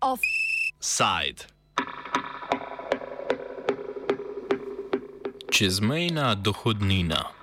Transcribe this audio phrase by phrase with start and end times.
[0.00, 1.46] Offside.
[5.50, 7.41] Čezmejna dohodnina.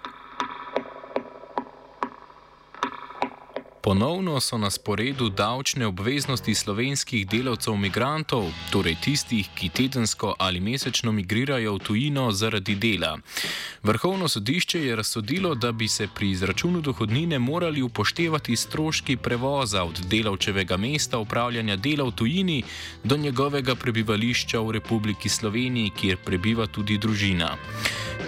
[3.89, 11.11] Ponovno so na sporedu davčne obveznosti slovenskih delavcev migrantov, torej tistih, ki tedensko ali mesečno
[11.11, 13.17] migrirajo v tujino zaradi dela.
[13.83, 20.05] Vrhovno sodišče je razsodilo, da bi se pri izračunu dohodnine morali upoštevati stroški prevoza od
[20.05, 22.63] delavčevega mesta upravljanja dela v tujini
[23.03, 27.58] do njegovega prebivališča v Republiki Sloveniji, kjer prebiva tudi družina.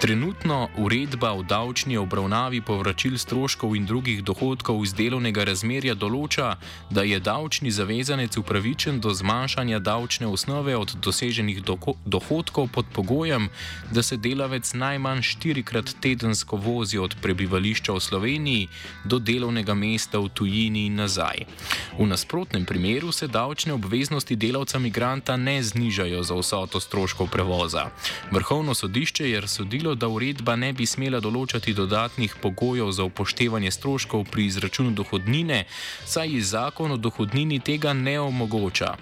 [0.02, 6.56] Trenutno uredba o davčni obravnavi povračil stroškov in drugih dohodkov iz delovnega razmerja določa,
[6.90, 11.60] da je davčni zavezanec upravičen do zmanjšanja davčne osnove od doseženih
[12.04, 13.46] dohodkov pod pogojem,
[13.94, 18.66] da se delavec najmanj štirikrat tedensko vozi od prebivališča v Sloveniji
[19.06, 21.46] do delovnega mesta v tujini in nazaj.
[21.94, 27.86] V nasprotnem primeru se davčne obveznosti delavca migranta ne znižajo za vsoto stroškov prevoza.
[28.34, 34.24] Vrhovno sodišče je razsodilo, da uredba ne bi smela določati dodatnih pogojev za upoštevanje stroškov
[34.32, 35.64] pri izračunu dohodnine,
[36.04, 38.94] saj zakon o dohodnini tega ne omogoča.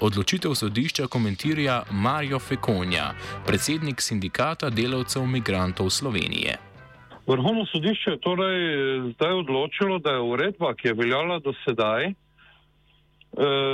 [0.00, 3.14] Odločitev sodišča komentira Mario Fekonja,
[3.46, 6.58] predsednik sindikata delavcev migrantov Slovenije.
[7.26, 8.62] Vrhovno sodišče je torej
[9.14, 12.27] zdaj odločilo, da je uredba, ki je veljala do sedaj, Eh,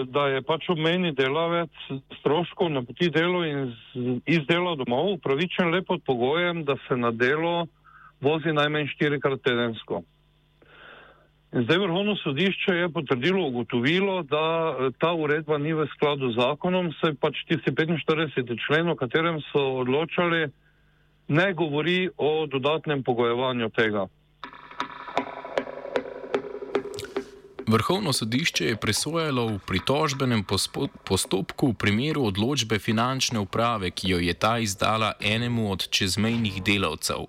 [0.07, 1.71] da je pač obmejni delavec
[2.19, 3.71] stroškov na poti delo in
[4.27, 7.67] iz dela domov upravičen le pod pogojem, da se na delo
[8.21, 10.03] vozi najmanj štirikrat tedensko.
[11.55, 16.41] In zdaj vrhovno sodišče je potrdilo, ugotovilo, da eh, ta uredba ni v skladu z
[16.41, 18.59] zakonom, saj pač tisti 45.
[18.67, 20.49] člen, o katerem so odločali,
[21.29, 24.09] ne govori o dodatnem pogojevanju tega.
[27.67, 30.45] Vrhovno sodišče je presojalo v pritožbenem
[31.05, 37.25] postopku v primeru odločbe finančne uprave, ki jo je ta izdala enemu od čezmejnih delavcev.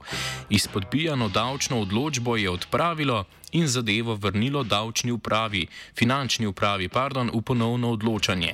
[0.50, 7.95] Izpodbijano davčno odločbo je odpravilo in zadevo vrnilo davčni upravi, finančni upravi, pardon, v ponovno
[7.95, 8.53] odločanje.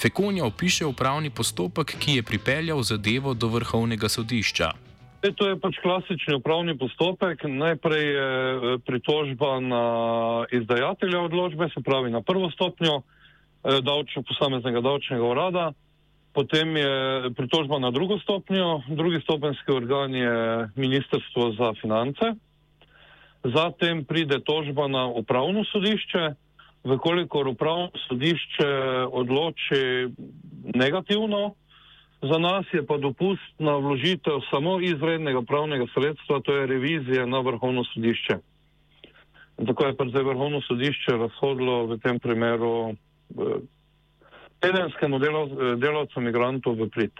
[0.00, 4.89] Fekonja opiše upravni postopek, ki je pripeljal zadevo do vrhovnega sodišča.
[5.20, 7.44] E, to je pač klasični upravni postopek.
[7.44, 9.84] Najprej je e, pritožba na
[10.48, 13.02] izdajatelja odločbe, se pravi na prvo stopnjo e,
[13.84, 15.66] davčno posameznega davčnega urada,
[16.32, 16.94] potem je
[17.36, 22.32] pritožba na drugo stopnjo, drugi stopenski organ je Ministrstvo za finance,
[23.44, 26.32] zatem pride tožba na upravno sodišče,
[26.84, 28.72] vkolikor upravno sodišče
[29.12, 30.08] odloči
[30.74, 31.59] negativno,
[32.22, 37.84] Za nas je pa dopustna vložitev samo izrednega pravnega sredstva, to je revizija na vrhovno
[37.84, 38.36] sodišče.
[39.66, 42.94] Tako je pa zdaj vrhovno sodišče razhodilo v tem primeru eh,
[44.60, 45.18] tedenskemu
[45.80, 47.12] delavcu migrantov v prid.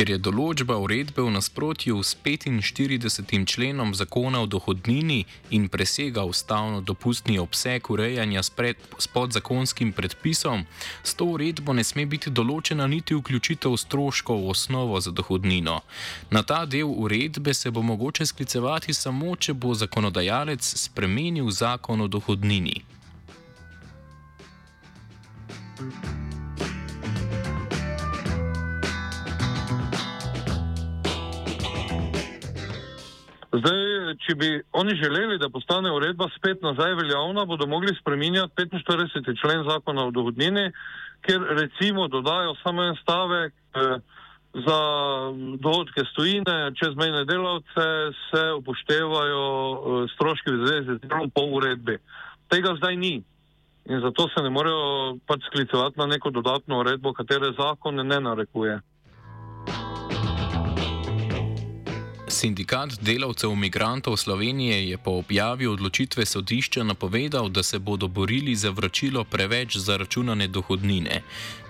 [0.00, 3.42] Ker je določba uredbe v nasprotju s 45.
[3.44, 10.64] členom zakona o dohodnini in presega ustavno dopustni obseg urejanja s, pred, s podzakonskim predpisom,
[11.04, 15.82] s to uredbo ne sme biti določena niti vključitev stroškov v osnovo za dohodnino.
[16.32, 22.08] Na ta del uredbe se bo mogoče sklicevati samo, če bo zakonodajalec spremenil zakon o
[22.08, 22.80] dohodnini.
[25.80, 26.19] thank you
[33.50, 39.40] Zdaj, če bi oni želeli, da postane uredba spet nazaj veljavna, bodo mogli spreminjati 45.
[39.40, 40.70] člen zakona o dohodnini,
[41.26, 43.98] ker recimo dodajo samo en stavek eh,
[44.54, 44.78] za
[45.58, 47.86] dohodke stojine, čezmejne delavce
[48.30, 51.98] se upoštevajo eh, stroški v zvezi z delom po uredbi.
[52.48, 53.16] Tega zdaj ni.
[53.90, 58.78] In zato se ne morejo pač sklicevati na neko dodatno uredbo, katere zakon ne narekuje.
[62.40, 68.70] Sindikat delavcev migrantov Slovenije je po objavi odločitve sodišča napovedal, da se bodo borili za
[68.70, 71.20] vračilo preveč zaračunane dohodnine.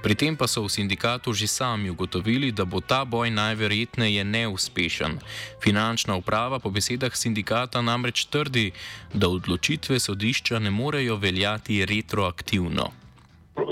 [0.02, 5.18] Pri tem pa so v sindikatu že sami ugotovili, da bo ta boj najverjetneje neuspešen.
[5.64, 8.70] Finančna uprava po besedah sindikata namreč trdi,
[9.14, 12.86] da odločitve sodišča ne morejo veljati retroaktivno.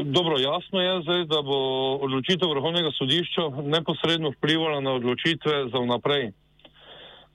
[0.02, 1.58] Dobro, jasno je zdaj, da bo
[2.02, 6.32] odločitev vrhovnega sodišča neposredno vplivala na odločitve za vnaprej.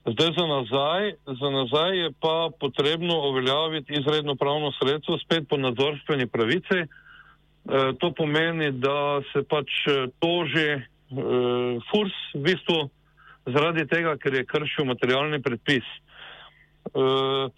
[0.04, 6.26] Zdaj za nazaj, za nazaj je pa potrebno uveljaviti izredno pravno sredstvo spet po nadzorstveni
[6.26, 6.78] pravici.
[6.84, 6.86] E,
[7.98, 12.78] to pomeni, da se pač e, toži uh, FURS v bistvu
[13.46, 15.86] zaradi tega, ker je kršil materialni predpis.
[16.92, 17.48] Uh,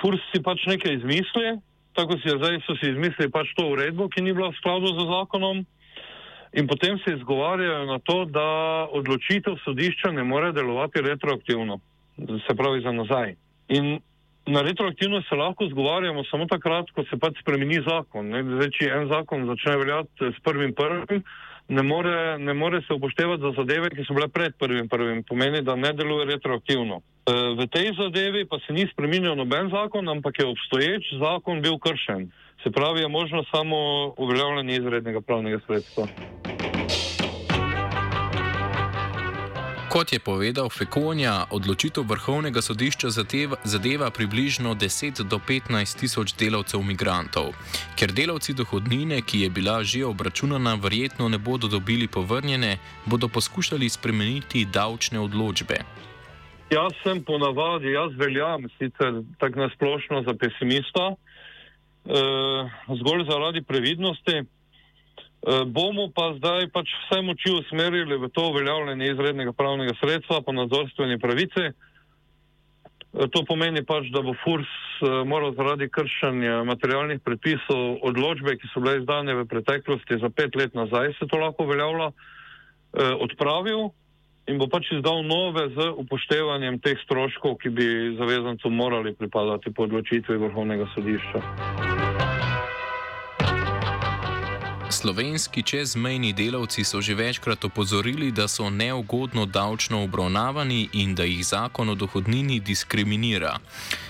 [0.00, 1.58] FURS si pač nekaj izmisli,
[1.92, 4.92] tako si je zdaj, so si izmislili pač to uredbo, ki ni bila v skladu
[4.96, 5.64] z zakonom.
[6.54, 8.46] In potem se izgovarjajo na to, da
[8.92, 11.80] odločitev sodišča ne more delovati retroaktivno,
[12.46, 13.34] se pravi za nazaj.
[13.68, 13.98] In
[14.46, 18.28] na retroaktivno se lahko zgovarjamo samo takrat, ko se pač spremeni zakon.
[18.28, 21.24] Zdaj, če en zakon začne veljati s prvim prvim,
[21.68, 25.22] ne more, ne more se upoštevati za zadeve, ki so bile pred prvim prvim.
[25.24, 27.00] Pomeni, da ne deluje retroaktivno.
[27.00, 31.78] E, v tej zadevi pa se ni spremenil noben zakon, ampak je obstoječ zakon bil
[31.78, 32.28] kršen.
[32.62, 33.76] Se pravi, je možno samo
[34.16, 36.06] uveljavljanje izrednega pravnega sredstva.
[39.94, 43.08] Kot je povedal Fekonja, odločitev vrhovnega sodišča
[43.62, 47.54] zadeva, približno 10 do 15 tisoč delavcev migrantov.
[47.94, 53.86] Ker delavci dohodnine, ki je bila že obračunana, verjetno ne bodo dobili povrnjene, bodo poskušali
[53.88, 55.78] spremeniti davčne odločbe.
[56.74, 64.42] Jaz sem ponavadi, jaz veljam sicer tako nasplošno za pesimista, eh, zgolj zaradi previdnosti.
[65.44, 70.56] Eh, bomo pa zdaj pač vse moči usmerili v to uveljavljanje izrednega pravnega sredstva po
[70.56, 71.64] nadzorstveni pravici.
[71.68, 74.70] Eh, to pomeni pač, da bo FURS
[75.04, 80.56] eh, moral zaradi kršenja materialnih predpisov odločbe, ki so bile izdane v preteklosti za pet
[80.56, 82.08] let nazaj, se to lahko uveljavlja,
[82.94, 83.90] odpravil
[84.46, 89.90] in bo pač izdal nove z upoštevanjem teh stroškov, ki bi zavezancu morali pripadati po
[89.90, 92.13] odločitvi Vrhovnega sodišča.
[95.04, 101.46] Slovenski čezmejni delavci so že večkrat opozorili, da so neugodno davčno obravnavani in da jih
[101.46, 103.58] zakon o dohodnini diskriminira.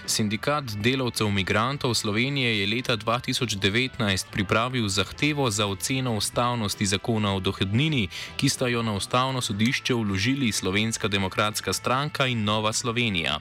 [0.07, 8.09] Sindikat delavcev migrantov Slovenije je leta 2019 pripravil zahtevo za oceno ustavnosti zakona o dohodnini,
[8.37, 13.39] ki sta jo na ustavno sodišče vložili Slovenska demokratska stranka in Nova Slovenija.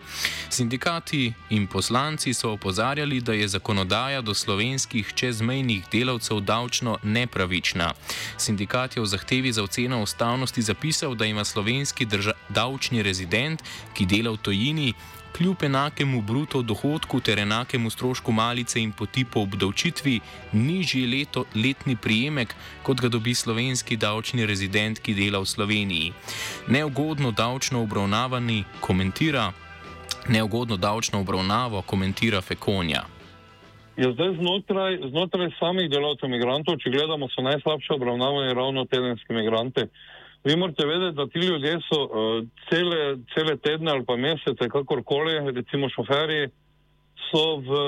[0.49, 7.92] Sindikati in poslanci so opozarjali, da je zakonodaja do slovenskih čezmejnih delavcev davčno nepravilna pravična.
[8.38, 12.07] Sindikat je v zahtevi za oceno ustavnosti zapisal, da ima slovenski
[12.50, 13.60] davčni rezident,
[13.94, 14.94] ki dela v tojini,
[15.36, 20.19] kljub enakemu bruto dohodku ter enakemu strošku malice in poti po obdavčitvi,
[20.54, 26.13] nižji leto, letni prijemek, kot ga dobi slovenski davčni rezident, ki dela v Sloveniji.
[26.68, 29.51] Neugodno davčno obravnavani komentira.
[30.30, 33.12] Neugodno davčno obravnavo komentira Fekonja.
[33.94, 39.86] Ja, zdaj znotraj, znotraj samih delavcev imigrantov, če gledamo, so najslabše obravnavani ravno tedenski imigranti.
[40.44, 45.36] Vi morate vedeti, da ti ljudje so uh, cele, cele tedne ali pa mesece, kakorkoli,
[45.54, 46.50] recimo šoferji,
[47.30, 47.84] so v,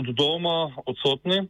[0.00, 1.46] od doma odsotni,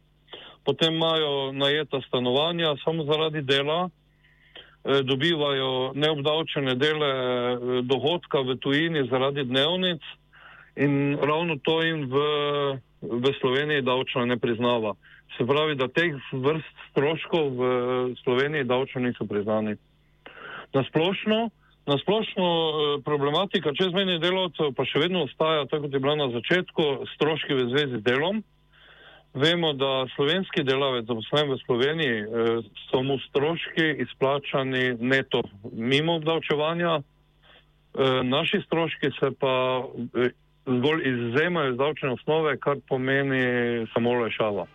[0.63, 9.07] potem imajo najeta stanovanja samo zaradi dela, eh, dobivajo neobdavčene dele eh, dohodka v tujini
[9.09, 10.05] zaradi dnevnic
[10.77, 12.15] in ravno to jim v
[13.01, 14.93] v Sloveniji davčno ne priznava.
[15.37, 17.63] Se pravi, da teh vrst stroškov v
[18.23, 19.75] Sloveniji davčno niso priznani.
[20.73, 21.49] Nasplošno,
[21.87, 26.87] nasplošno eh, problematika čezmejnih delavcev pa še vedno ostaja, tako kot je bila na začetku,
[27.15, 28.43] stroški v zvezi z delom.
[29.33, 32.27] Vemo, da slovenski delavec zaposlen v Sloveniji eh,
[32.89, 39.55] so mu stroški izplačani neto mimo obdavčevanja, eh, naši stroški se pa
[40.77, 43.41] zgolj izvzemajo iz davčne osnove, kar pomeni
[43.93, 44.65] samo lešava.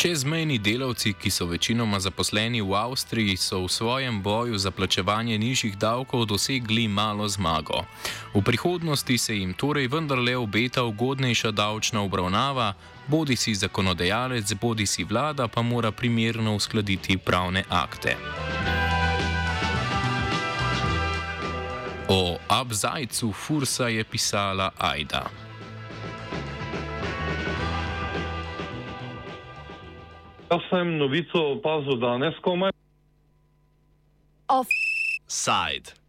[0.00, 5.76] Čezmejni delavci, ki so večinoma zaposleni v Avstriji, so v svojem boju za plačevanje nižjih
[5.78, 7.84] davkov dosegli malo zmago.
[8.34, 12.72] V prihodnosti se jim torej vendarle obeta ugodnejša davčna obravnava,
[13.06, 18.16] bodi si zakonodajalec, bodi si vlada, pa mora primerno uskladiti pravne akte.
[22.12, 25.30] O Abzajcu Fursa je pisala Aida.
[30.50, 32.72] Jaz sem novico opazil danes, komaj.
[34.48, 36.00] Offside.